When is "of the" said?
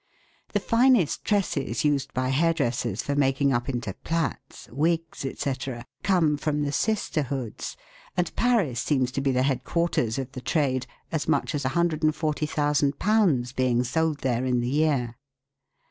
10.17-10.41